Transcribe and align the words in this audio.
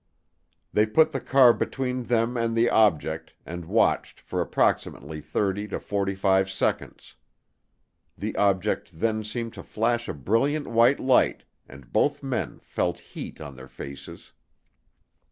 They 0.73 0.87
put 0.87 1.11
the 1.11 1.21
car 1.21 1.53
between 1.53 2.05
them 2.05 2.35
and 2.35 2.55
the 2.57 2.71
object 2.71 3.33
and 3.45 3.65
watched 3.65 4.19
for 4.19 4.41
approximately 4.41 5.21
30 5.21 5.67
to 5.67 5.79
45 5.79 6.49
seconds. 6.49 7.15
The 8.17 8.35
object 8.35 8.97
then 8.99 9.23
seemed 9.23 9.53
to 9.53 9.61
flash 9.61 10.09
a 10.09 10.15
brilliant 10.15 10.65
white 10.65 10.99
light 10.99 11.43
and 11.69 11.93
both 11.93 12.23
men 12.23 12.57
felt 12.63 12.97
heat 13.13 13.39
on 13.39 13.55
their 13.55 13.67
faces. 13.67 14.31